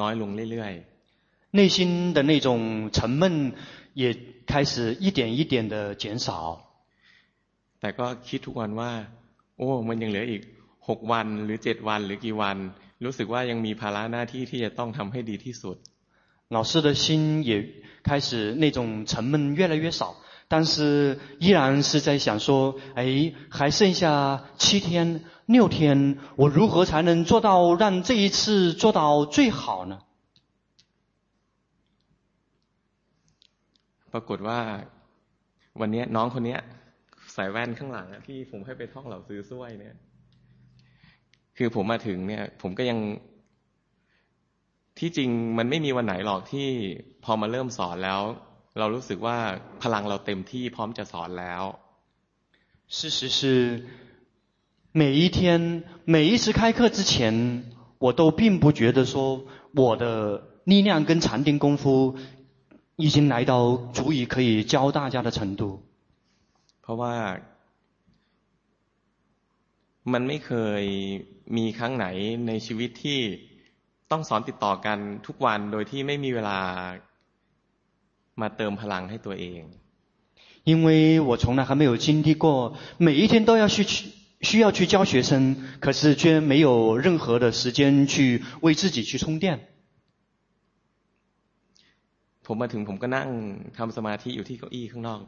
[0.00, 3.52] น้อยลงเรื่อยๆ内心的那种沉闷
[3.94, 6.28] 也开始一点一点的减少。
[7.80, 8.90] แต่ก็คิดทุกวันว่า
[9.58, 10.42] โอ้มันยังเหลืออีก
[10.88, 12.56] หกวันหรือเจ็ดวันหรือกี่วัน
[13.04, 15.76] รู้สึกว่ายังมีภาระหน้าที่ที่จะต้องทำให้ดีที่สุด
[16.52, 17.66] 老师的心也
[18.02, 20.16] 开始那种沉闷越来越少，
[20.48, 25.24] 但是依然是在想说，哎，还剩下七天。
[25.48, 29.98] 六天，我如何才能做到让这一次做到最好呢？
[34.12, 34.58] ปรากฏว่า
[35.80, 36.56] วันนี้น้องคนนี้
[37.34, 39.96] ใส่แว่นข้างหลังที่ผมให้ไปท่องเหล่าซื้อซ้วยเนี่ย
[41.56, 42.98] คือผมมาถึงเนี่ยผมก็ยัง
[44.98, 46.68] ที่จริงมันไม่มีวันไหนหรอกที่
[47.24, 48.20] พอมาเริ่มสอนแล้ว
[48.78, 49.38] เรารู้สึกว่า
[49.82, 51.62] พลังเราเต็มที่พร้อมจะสอนแล้ว
[52.96, 53.40] 事实是
[55.00, 57.64] 每一天，每一次开课之前，
[57.98, 60.04] 我都并不觉得说我的
[60.64, 62.16] 力量跟禅定功夫
[62.96, 65.82] 已经来到足以可以教大家的程度。
[66.82, 67.14] เพราะว่า
[70.12, 70.82] มันไม่เคย
[71.56, 72.06] มีครั้งไหน
[72.46, 73.20] ในชีวิตที่
[74.12, 76.58] ต้องสอนติดต่อกันทุกวันโดยที่ไม่มีเวลา
[78.40, 79.62] มาเติมพลังให้ตัวเอง。
[80.70, 80.88] 因为
[81.20, 83.92] 我从来还没有经历过每一天都要去去。
[84.40, 89.66] 需要去教学生，可是却没有任何的时间去为自己去充电。
[92.44, 93.28] ผมมาถึงผมก็นั่ง
[93.76, 95.24] ทำสมาธิอยู่ที่เก้าอี้ข้างนอก。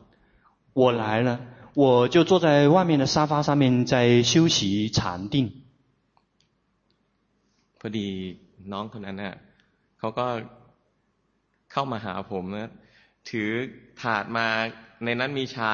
[0.74, 1.40] 我来了，
[1.74, 5.64] 我就坐在外面的沙发上面在休息禅定。
[7.80, 8.38] พอดี
[8.72, 9.36] น้องคนนั้นน่ะ
[9.98, 10.26] เขาก็
[11.72, 12.70] เข้ามาหาผมนะ
[13.30, 13.50] ถือ
[14.02, 14.46] ถาดมา
[15.04, 15.72] ในนั้นมีชา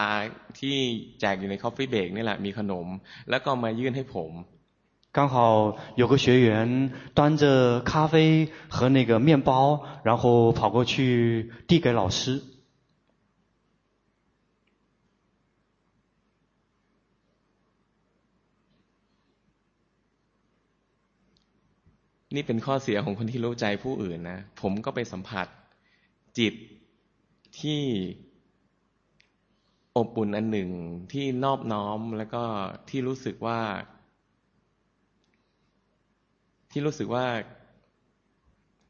[0.59, 0.77] ที่
[1.21, 2.87] แจกอยู่ในคอฟฟี่เบรกนี่แหละมีขนม
[3.31, 4.33] แล้วก็มายื่นให้ผม
[5.17, 5.37] 刚好
[5.95, 8.15] 有个学员端着咖啡
[8.69, 12.43] 和那个面包，然后跑过去递给老师。
[22.35, 25.47] นี่เป็นข้อเสียของคนที่รู้ใจผู้อื่นนะผมก็ไปสัมผัส
[26.39, 26.55] จิต
[27.61, 27.81] ที่
[29.97, 30.71] อบอุ่นอันหนึ่ง
[31.13, 32.43] ที่นอบน้อมแล้วก็
[32.89, 33.61] ที่รู้สึกว่า
[36.71, 37.27] ที่รู้สึกว่า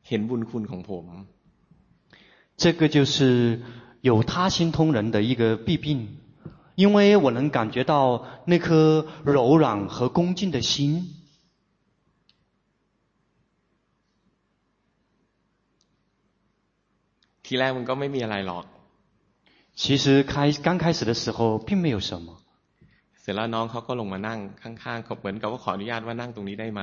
[0.08, 1.06] เห็นบุญคุณของผม
[2.62, 3.60] 这个就是
[4.00, 5.86] 有他心通人的一个弊病，
[6.74, 11.19] 因为我能感觉到那颗柔软和恭敬的心。
[17.50, 18.64] ทีแรกมันก็ไม่มีอะไรหรอก
[19.80, 20.34] 其实开
[20.66, 22.26] 刚开始的时候并没有什么。
[23.20, 26.82] เสร็จแล้วน้องเขาก็ลงมานั่งข้างๆเขาเหมือนกับว่าขออนุญาตว่านั่งตรงนี้ได้ไหม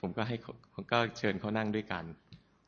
[0.00, 0.34] ผมก็ให้
[0.74, 2.04] ผมก็เชิญเขานั่งด้วยกัน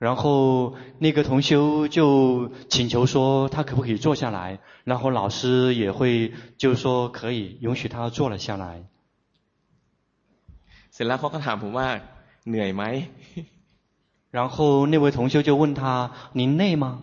[0.04, 8.82] 然后那个同修就请求说他可不可以坐下来，然后老师也会就说可以允许他坐了下来。
[10.90, 11.88] เสร็จแล้วเขาก็ถามผมว่า
[12.48, 12.82] เหนื่อยไหม
[14.32, 17.02] 然后那位同修就问他您累吗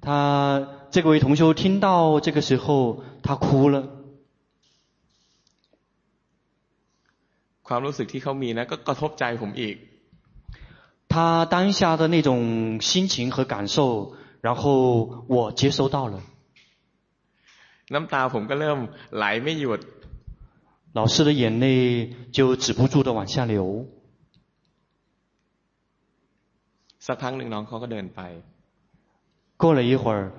[0.00, 3.88] 他这个位同修听到这个时候，他哭了。
[7.62, 9.76] ความรู้สึกที่เขามีนะก็กระทบใจผมอีก。
[11.08, 16.20] 他当下的那种心情和感受，然后我接收到了。
[17.90, 18.78] น้ำตาผมก็เริ่ม
[19.16, 19.80] ไหลไม่หยุด
[20.92, 23.86] 老师的眼泪就止不住的往下流。
[27.10, 28.20] สักพักหนึ่งน้องเขาก็เดินไป。
[29.62, 30.32] 过了一会儿，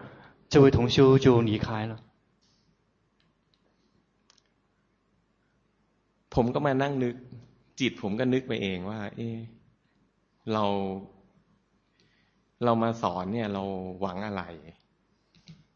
[0.50, 1.94] 这位同修就离开了。
[6.30, 7.16] ผมก็มานั่งนึก
[7.80, 9.38] จิตผมก็นึกไปเองว่า เอ๊ะ
[10.54, 10.66] เรา
[12.64, 13.64] เรามาสอนเนี่ย เรา
[14.02, 14.44] หวังอะไร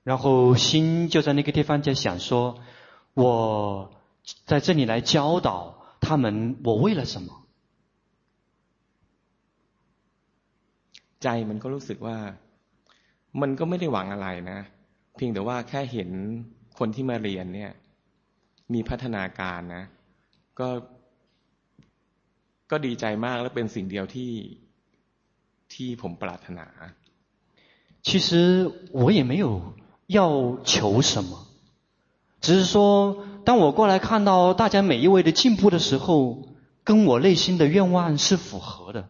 [0.04, 2.58] 然后心就在那个地方在想说，
[3.14, 3.92] 我
[4.46, 5.50] 在这里来教导
[6.00, 7.30] 他们，我为了什么？
[11.26, 12.18] ใจมันก็รู้สึกว่า
[13.42, 14.60] มันก็ไม่ได้หวังอะไรนะ
[15.16, 16.10] เพียงแต่ว่าแค่เห็น
[16.78, 17.72] คนที่มาเรียนเนี่ย
[18.74, 19.84] มีพัฒนาการนะ
[20.60, 20.70] ก็
[22.72, 24.32] ก็ดีใจมากและเป็นสิ่งเดียวที่
[25.74, 26.68] ที่ผมปรารถนา
[28.08, 28.28] 其实
[28.92, 29.46] 我也没有
[30.08, 31.32] 要求什么？
[32.42, 36.48] 只是说，当我过来看到大家每一位的进步的时候，
[36.84, 39.10] 跟我内心的愿望是符合的。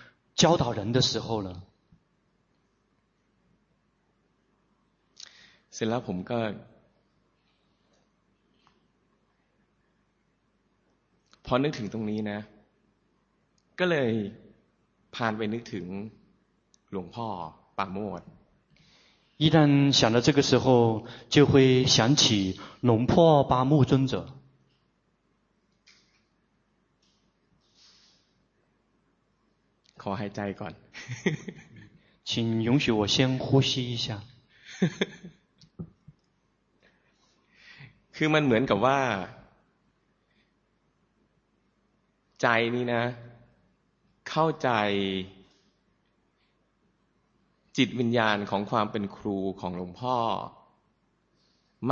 [0.34, 1.62] 教导人的时候了？
[5.74, 6.38] เสร็จแล้วผมก็
[11.46, 12.38] พอนึกถึงตรงนี้นะ
[13.78, 14.10] ก็เลย
[15.14, 15.86] ผ่านไปนึกถึง
[16.90, 17.26] หลวงพ่อ
[17.78, 18.22] ปาโมด
[19.38, 24.26] 一旦想到这个时候，就会想起龙坡巴木尊者。
[30.02, 30.72] ขอหายใจก่อน
[32.28, 32.30] 请
[32.66, 34.06] 允许我先呼吸一下。
[38.16, 39.00] คือมันเหมือนกับว่า
[42.42, 43.02] ใจนี้นะ
[44.28, 44.70] เข้าใจ
[47.76, 50.16] จิตวิญญาณของความเป็นครูของหลวงพ่อ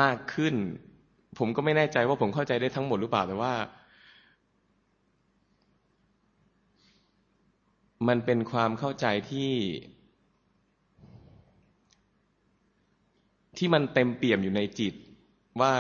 [0.01, 0.55] มากขึ้น
[1.39, 3.53] ผมก็ไม่แน่ใจว่าผมเข้าใจได้ทั้งหมดหรือเปล่า แต่ว่า
[8.09, 9.53] มันเป็นความเข้าใจที่
[13.57, 14.95] ที่มันเต็มเปี่ยมอยู่ในจิต
[15.61, 15.73] ว่า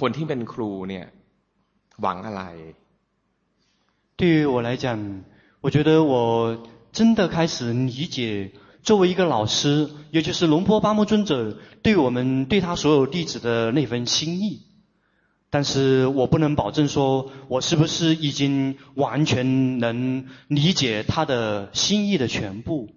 [0.00, 1.06] คนที่เป็นครูเนี่ย
[2.00, 2.42] หวังอะไร
[4.18, 4.86] 对于我来讲，
[5.60, 14.62] 我觉得我真的开始理解，作为一个老师，也就是龙坡巴木尊者对我们对他所有弟子的那份心意。
[15.50, 22.88] 但是我不能保证说我是不是已经完全能理解他的心意的全部。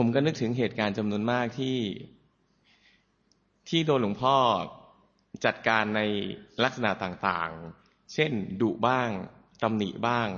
[0.00, 1.78] ผมก็นึกถึงเหตุการณ์จำนวนมากที่
[3.68, 4.36] ที่โดนหลวงพ่อ
[5.44, 6.00] จัดการใน
[6.62, 9.10] ลักษณะต่างๆ เช่นดุบ้าง
[9.62, 10.28] ตำหนิบ้าง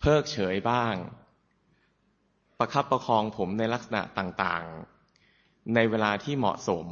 [0.00, 0.94] เพิกเฉยบ้าง
[2.60, 6.86] ประคับประคองผมในลักษณะต่างๆ ในเวลาที่เหมาะสม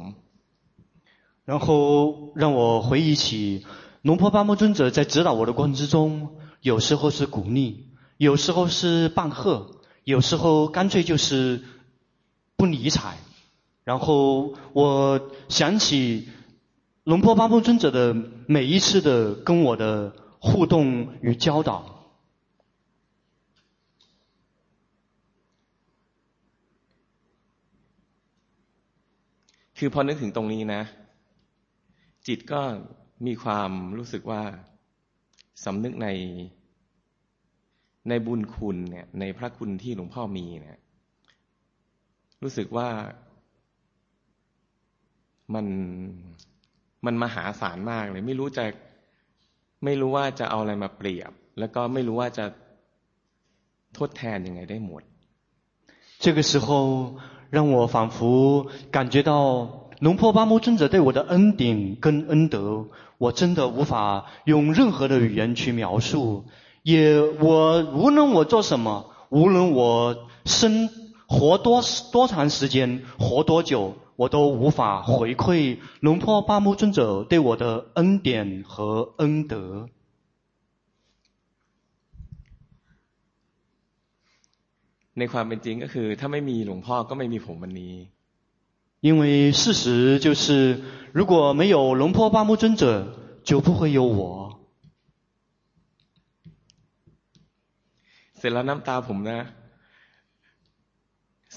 [1.45, 3.65] 然后让我回忆起
[4.01, 6.31] 龙坡巴木尊者在指导我的过程之中，
[6.61, 7.87] 有时候是鼓励，
[8.17, 9.67] 有时候是棒喝，
[10.03, 11.63] 有时候干脆就是
[12.57, 13.17] 不理睬。
[13.83, 16.29] 然后我想起
[17.03, 18.15] 龙坡巴木尊者的
[18.47, 21.98] 每一次的跟我的互动与教导。
[29.79, 30.81] คือพอนึกถึงตรงนี้นะ
[32.27, 32.61] จิตก็
[33.25, 34.43] มีความรู้สึกว่า
[35.65, 36.07] สำนึกใน
[38.09, 40.79] ในบุญคุณเนี่ย ในพระคุณที่หลวงพ่อมีเนี่ย
[42.43, 42.89] รู้สึกว่า
[45.53, 45.67] มัน
[47.05, 48.65] มันมหาศาลมากเลย ไม่รู้จะ
[49.83, 52.45] ไม่รู้ว่าจะเอาอะไรมาเปรียบ แล้วก็ไม่รู้ว่าจะ
[53.97, 55.03] ทดแทนยังไงได้หมด
[56.23, 56.67] 这个时候
[57.50, 62.86] 让我仿佛感觉到龙婆巴木尊者对我的恩典跟恩德，
[63.18, 66.44] 我真的无法用任何的语言去描述。
[66.82, 70.88] 也我无论我做什么，无论我生
[71.26, 71.82] 活多
[72.12, 79.88] 多长时间，活多久，我都无法回馈龙婆巴木尊者对我的恩典和恩德。
[85.19, 87.95] ในความเป็นจริงก็คือถ้าไม่มีหลวงพ่อก็ไม่มีผมวันนี้
[89.07, 90.81] 因为事实就是
[91.17, 92.83] 如果没有龙坡巴木尊者
[93.43, 94.19] 就不会有我
[98.37, 99.39] เสร็จแล้ว น้ำตาผมนะ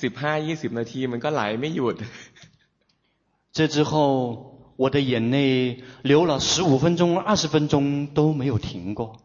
[0.02, 1.96] สิบห้ายี่สิบนาทีมันก็ไหลไม่หยุด
[3.56, 3.92] 这之后
[4.76, 9.21] 我的眼泪流了十五分钟二十分钟都没有停过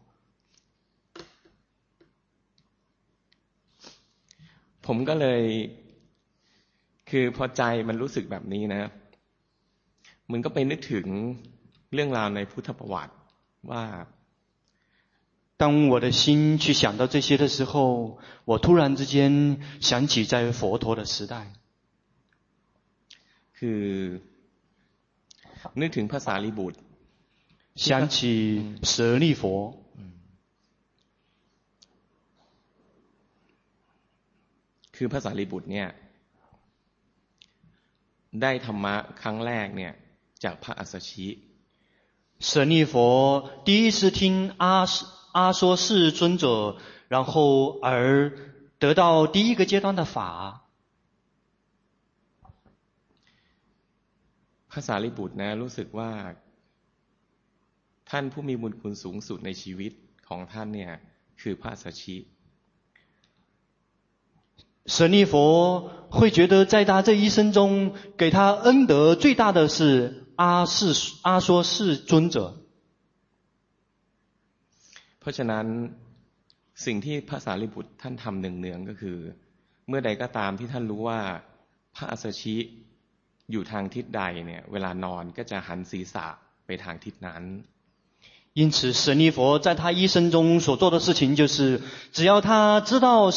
[4.86, 5.42] ผมก็เลย
[7.10, 8.82] คือพอใจมันรู้สึกแบบนี้นะ
[10.30, 11.06] มันก็ไปนึกถึง
[11.92, 13.14] เรื่องราวในพุทธประวัติ
[13.70, 13.84] ว่า
[15.56, 21.34] 当我的心去想到这些的时候，我突然之间想起在佛陀的时代，
[23.56, 24.20] คือ
[25.80, 26.78] นึกถึงภาษาลิบุตร
[27.76, 29.77] 想起舍利佛。
[34.98, 35.88] คือภาษาลิบุตรเนี่ย
[38.42, 39.92] ได้ธรรมะครั้งแรกเนี่ย
[40.44, 41.28] จากพระอัสสชิ
[42.48, 42.94] 舍利佛
[43.66, 44.20] 第一次听
[44.62, 44.64] 阿
[45.36, 46.76] 阿说世尊者，
[47.08, 47.88] 然后而
[48.78, 50.60] 得到第一个阶段的法。
[54.72, 56.10] ภาษาลิบุตรนะรู้สึกว่า
[58.10, 59.92] ท่านผู้มีบุญคุณสูงสุดในชีวิต
[60.28, 60.92] ของท่านเนี่ย
[61.40, 62.16] คือพระอัสสชิ
[64.86, 72.54] 舍利佛会觉得，在他这一生中，给他恩德最大的是阿世阿说世尊者。
[75.18, 75.66] เพราะฉะนั้น
[76.84, 79.18] สิ่งที่พระสารีบุตรท่านทำเนืองๆก็คือ
[79.88, 81.20] เมื่อใดก็ตามที่ท่านรู้ว่า
[81.96, 82.56] พระอัสสชิ
[83.52, 86.26] อยู่ทางทิศใดเนี่ยเวลานอนก็จะหันศีรษะ
[86.66, 87.44] ไปทางทิศนั้น
[88.54, 93.32] 因此，舍利佛在他一生中所做的事情，就是只要他知道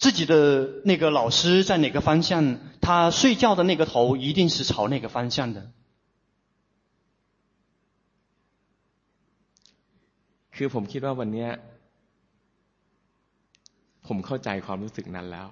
[0.00, 5.72] 自己的那个老师在哪个方向，他睡觉的那个头一定是朝那个方向的。
[10.52, 11.48] คือผมคิดว่าวันนี้
[14.06, 15.48] ผมเข้าใจความรู้สึกนั้นแล้ว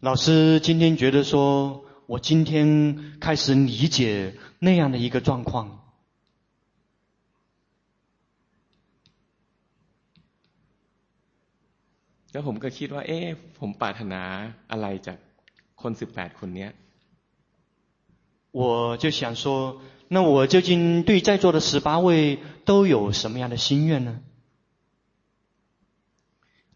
[0.00, 5.83] 老师今天觉得说，我今天开始理解那样的一个状况。
[12.34, 13.26] แล้วผมก็คิดว่า เอ๊ะ
[13.58, 14.22] ผมปรารถนา
[14.70, 15.18] อะไรจาก
[15.82, 16.72] คนสิบแปดคนเนี้ย
[18.58, 19.44] 我就想说，
[20.08, 20.70] 那我究竟
[21.08, 22.08] 对在座的十八位
[22.64, 24.10] 都有什么样的心愿呢？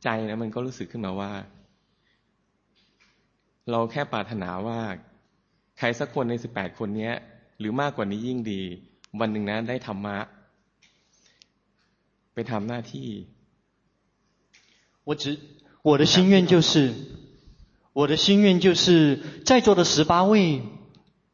[0.03, 1.33] ใจนะมันก็รู้สึกขึ้นมาว่า
[3.71, 4.81] เราแค่ปรารถนาว่า
[5.79, 7.11] ใครสักคนในสิบแปดคนนี้
[7.59, 8.63] หรือมากกว่านี้ยิ่งดี
[9.21, 10.19] วันหนึ่งนะได้ธรรมะ
[12.35, 13.09] ไปทำหน้าที่
[15.09, 15.39] 我只
[15.83, 16.95] 我的心愿就是，
[17.93, 20.63] 我的心愿就是在座的十八位，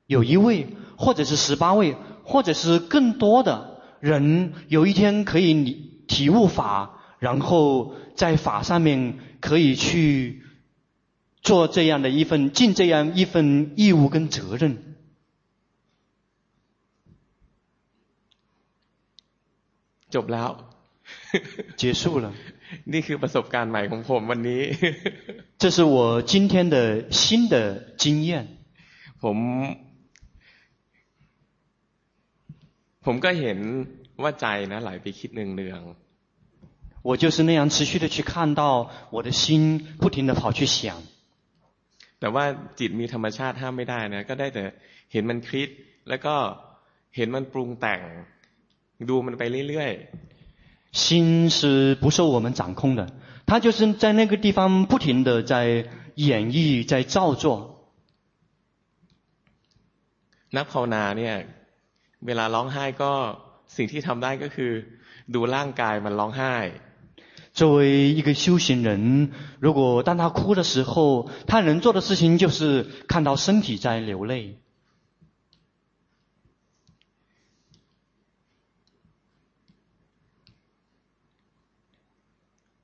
[0.06, 0.66] 有一位
[0.96, 10.42] 或者是十八位，或者是更多的人，有一天可以体悟法，然后在法上面可以去
[11.42, 14.96] 做这样的一份尽这样一份义务跟责任。
[20.10, 20.56] จบแล้ว
[21.76, 22.32] 结束了。
[22.92, 24.62] นี่คือประสบการณ์ใหม่ของผมวันนี้
[25.62, 25.96] 这是我
[26.32, 26.76] 今天的
[27.20, 27.20] 新
[27.52, 27.54] 的
[28.02, 28.30] 经验
[29.22, 29.36] ผม
[33.04, 33.58] ผมก็เห็น
[34.22, 38.62] ว่าใจนะไหลไปคิดเนืองๆ我就是那样持续的去看到
[39.14, 39.42] 我的心
[40.02, 40.76] 不停的跑去想
[42.20, 42.44] แต่ว่า
[42.78, 44.64] จิตมีธรรมชาติห้ามไม่ได้นะก็ได้แต่
[45.12, 45.68] เห็นมันคิด
[46.08, 46.34] แล้วก็
[47.16, 48.00] เห็นมันปรุงแต่ง
[49.08, 50.33] ดูมันไปเรื่อยๆ
[50.94, 53.12] 心是不受我们掌控的，
[53.46, 57.76] 他就是在那个地方不停的在演绎，在造作。
[60.50, 61.34] นักภาวนาเนี่ย
[62.26, 63.12] เวลาร้องไห้ก็
[63.76, 64.72] สิ่งที่ทำได้ก็คือ
[65.34, 66.54] ดูร่างกายมันร้องไห้
[67.52, 67.78] 作为
[68.18, 74.56] 一个修行人，如果当他哭的时候，他能做的事情就是看到身体在流泪。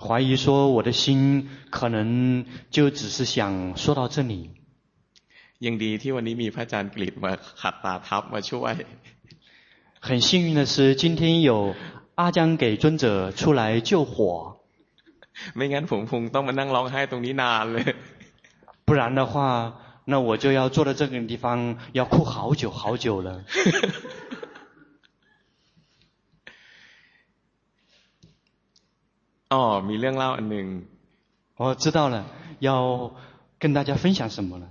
[0.00, 4.50] 怀疑说我的心可能就只是想说到这里。
[5.58, 8.74] ยังดีที่วันนี้มีพระอาจารย์กฤษมาขัดตาทับมาช่วย
[10.06, 11.74] 很幸运的是，今天有
[12.14, 14.58] 阿江给尊者出来救火。
[15.54, 17.84] ไม่งั้นผมคงต้องมานั่งร้องไห้ตรงนี้นานเลย。
[18.86, 19.74] 不然的话，
[20.06, 23.44] 那我就要坐在这个地方要哭好久好久了。
[29.50, 30.66] 哦，มีเรื่องเล่าอันหนึ่ง
[31.58, 32.24] 我知道了，
[32.60, 33.12] 要
[33.58, 34.66] 跟大家分享什么了。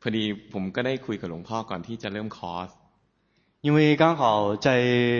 [0.00, 2.68] พอดีผมก็ได้คุยกับหลวงพ่อก่อนที่จะเริ่มคอร์ส
[3.62, 4.68] 因为刚好在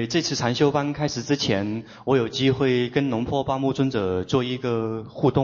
[0.07, 5.39] 这次禅修班开始之前，我有机会跟龙坡巴木尊者做一个互动。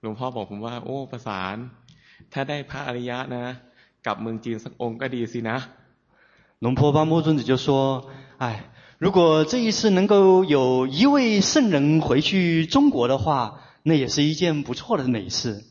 [0.00, 1.56] หลวงพ่อบอกผมว่าโอ้ประสาน
[2.32, 3.44] ถ้าได้พระอริยะนะ
[4.06, 5.56] กลับเมืองจีนสักองค์ก็ดีสินะ
[6.60, 8.06] 龙坡巴木尊者就说：
[8.38, 8.44] 哎。
[9.02, 15.62] 如果这一次能够有一位圣人回去中国的话，那也是一件不错的美事。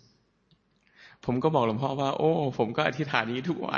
[1.22, 3.78] ผมก็บอกหลวงพ่อว่าโอ้ผมก็อธิษฐานนี้ทุกวั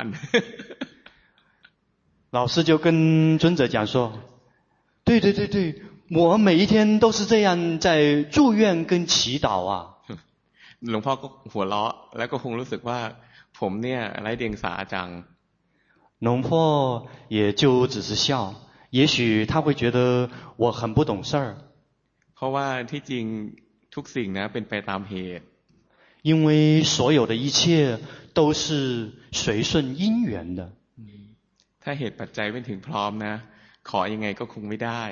[2.30, 4.12] 老师就跟尊者讲说：
[5.04, 9.96] 对对对对，我每一天都是这样在祝愿跟祈祷啊。
[10.80, 12.98] หลวงพ่อก็หัวเราะแล้วก็คงรู้สึกว่า
[13.58, 15.08] ผมเนี่ยไร้เดียงสาจัง。
[16.20, 18.54] 龙婆也就只是笑。
[18.94, 21.56] 也许他会觉得我很不懂事儿。
[22.34, 23.24] เพราะว่าที่จริง
[23.94, 25.44] ทุกสิ่งนะเป็นไปตามเหตุ。
[26.22, 27.98] 因为所有的一切
[28.34, 30.72] 都是随顺因缘的。
[31.82, 33.34] ถ้าเหตุปัจจัยไม่ถึงพร้อมนะ
[33.88, 35.04] ขอยังไงก็คงไม่ได้。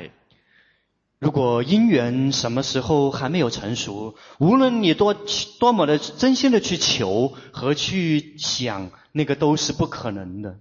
[1.20, 5.14] 如果因缘什么时候还没有成熟，无论你多
[5.58, 10.60] 多么的真心的去求和去想，那个都是不可能的。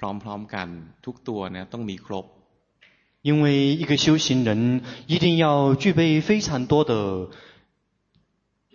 [0.02, 0.68] ร้อมๆกัน
[1.04, 2.24] ทุกตัวเนี่ยต้องมีครบ
[3.28, 7.30] 因为一个修行人一定要具备非常多的、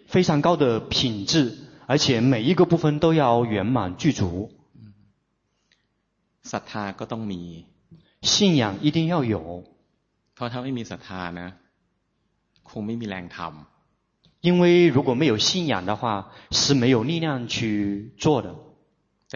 [0.08, 4.52] 非常高的品质，而且每一个部分都要圆满具足。
[6.44, 7.66] ศรัทธาก็ต้องมี
[8.22, 9.64] 信仰一定要有
[10.36, 11.54] เพราะถ้าไม่มีศรัทธานะ
[12.70, 18.56] คงไม่มีแรงทำ因为如果没有信仰的话，是没有力量去做的。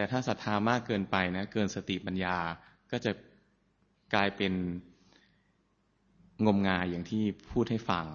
[0.02, 2.36] ่ถ้าศรัทธามากเกินไปนะเกินสติปัญญา
[2.90, 3.12] ก็จะ
[4.14, 4.52] กลายเป็น
[6.46, 8.06] งมงายอย่างที่พูดให้ฟัง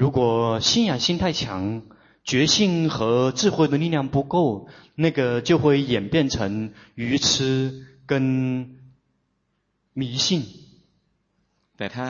[0.00, 0.20] 如果
[0.60, 1.82] 信仰心太强，
[2.30, 7.26] 觉性和智慧的力量不够，那个就会演变成愚痴
[8.06, 8.78] 跟
[9.94, 10.44] 迷信。
[11.76, 12.06] แต่ถ้า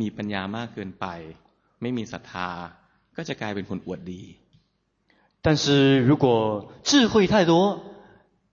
[0.00, 1.06] มีปัญญามากเกินไป
[1.80, 2.48] ไม่มีศรัทธา
[3.16, 4.22] ก็จะกลายเป็นคนอวดดี
[5.44, 6.26] 但是如果
[6.82, 7.52] 智慧太多，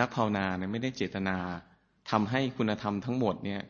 [0.00, 1.36] นักภาวนาเนี่ยไม่ได้เจตนา
[2.10, 3.60] ทำให้คุณธรรมทั้งหมดเนี่ย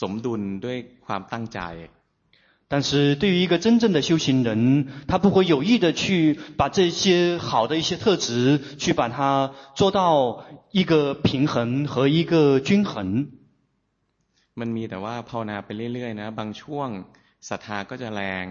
[0.00, 1.60] สมดุลด้วยความตั้งใจ。
[2.72, 13.32] 但是对于一个真正的修行人，他不会有意的去把这些好的一些特质，去把它做到一个平衡和一个均衡。
[14.54, 16.88] มันมีแต่ว่าภาวนาไปเรื่อยๆนะบางช่วง
[17.48, 18.46] ศรัทธาก็จะแรง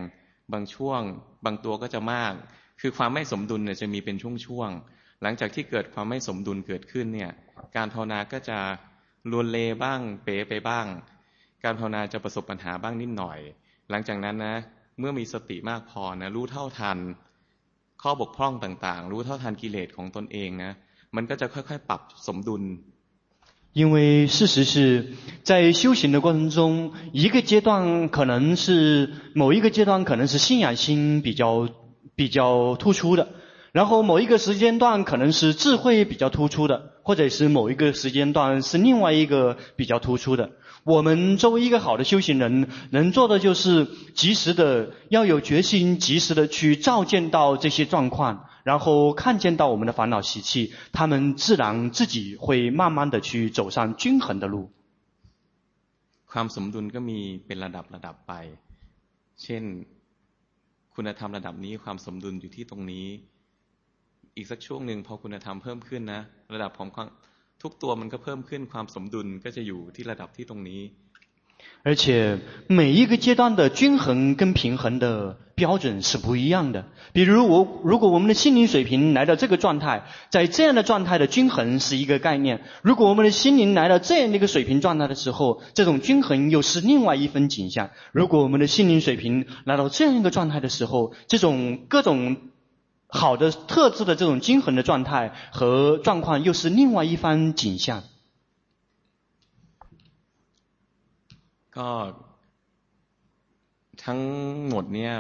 [0.54, 1.02] บางช่วง
[1.46, 2.34] บางตัวก็จะมาก
[2.82, 4.16] คือความไม่สมดุลเนี่ยจะมีเป็น
[4.46, 4.93] ช่วงๆ
[5.24, 7.32] หลังจากที่เกิดความไม่สมดุลเกิดขึ้นเนี่ย
[7.76, 8.60] การภาวนาก็จะ
[9.32, 10.86] ลวนเลบ้างเป๋ไปบ้าง
[11.64, 13.40] การภาวนาจะประสบปัญหาบ้างนิดหน่อย
[13.90, 14.56] หลังจากนั้นนะ
[15.00, 16.98] เมื่อมีสติมากพอนะรู้เท่าทัน
[18.02, 20.72] ข้อบกพร่องต่างๆ รู้เท่าทันกิเลสของตนเองนะ
[21.16, 22.64] มันก็จะค่อยๆปรับสมดุล
[23.80, 24.74] 因为事实是
[25.44, 31.70] 在修行的过程中，一个阶段可能是某一个阶段可能是信仰心比较
[32.16, 33.28] 比较突出的，
[33.74, 40.52] 然后某一个时间段可能是智慧比较突出的，或者是某一个时间段是另外一个比较突出的。
[40.84, 54.72] 我们作为一个好的修行人，能做的就是及时的要有决心，及时的去照见到这些状况，然后看见到我们的烦恼习气，他们自然自己会慢慢的去走上均衡的路。
[56.32, 58.34] ความสมดุลก็มีเป็นระดับระดับไป
[59.42, 59.64] เช่น
[60.96, 63.08] คุณธรรมระดับนี้ความสมดุลอยู่ที่ตรงนี้
[64.38, 66.22] อีกสักช่วงหนึ่งพอคุณธรรมเพิ่มขึ้นนะ
[66.54, 67.08] ระดับของความ
[67.62, 70.82] ทุกตัวมันก็เพิ่มขึ้นความสมดุลก็จะอยู่ที่ระดับที่ตรงนี้
[71.84, 76.86] 而且每一个阶段的均衡跟平衡的标准是不一样的。
[77.12, 87.90] 比如我，如果我们的心灵水平来到这个状态，在这样的状态的均衡是一个概念；如果我们的心灵来到这样的一个水平状态的时候，这种均衡又是另外一番景象。
[88.14, 92.38] 如果我们的心灵水平来到这样一个状态的时候，这种各种。
[93.14, 98.04] 好的特质的这种均衡的状态和状况，又是另外一番景象。
[101.72, 102.14] ก็
[104.04, 104.20] ทั้ง
[104.68, 105.14] หมดเนี่ย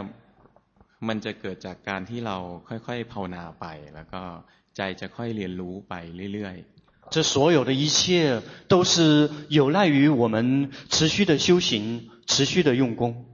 [1.07, 2.37] มันจะเกิดจากการที่เรา
[2.67, 4.21] ค่อยๆภาวนาไปแล้วก็
[4.75, 5.93] ใจจะค่อยเรียนรู้ไป
[6.33, 7.11] เรื่อยๆ。
[7.11, 13.25] 这所有的一切都是有赖于我们持续的修行，持续的用功。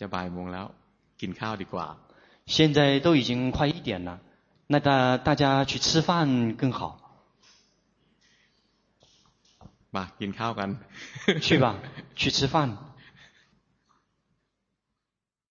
[0.00, 0.66] จะบ่ายโมงแล้ว
[1.20, 1.86] กินข้าวดีกว่า
[2.54, 4.20] 现在都已经快一点了，
[4.68, 6.80] 那大大家去吃饭更好。
[9.94, 10.68] มากินข้าวกัน
[11.44, 11.66] 去吧，
[12.16, 12.56] 去吃饭。